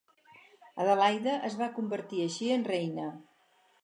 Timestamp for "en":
2.57-2.65